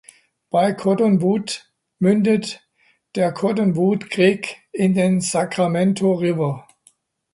Bei 0.49 0.73
Cottonwood 0.73 1.71
mündet 1.99 2.67
der 3.13 3.31
Cottonwood 3.33 4.09
Creek 4.09 4.57
in 4.71 4.95
den 4.95 5.21
Sacramento 5.21 6.13
River. 6.13 6.67